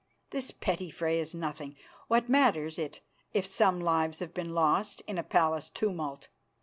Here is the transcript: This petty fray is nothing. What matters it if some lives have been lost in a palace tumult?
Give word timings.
This 0.31 0.49
petty 0.49 0.89
fray 0.89 1.19
is 1.19 1.35
nothing. 1.35 1.75
What 2.07 2.27
matters 2.27 2.79
it 2.79 3.01
if 3.33 3.45
some 3.45 3.79
lives 3.79 4.17
have 4.17 4.33
been 4.33 4.55
lost 4.55 5.01
in 5.01 5.19
a 5.19 5.23
palace 5.23 5.69
tumult? 5.69 6.27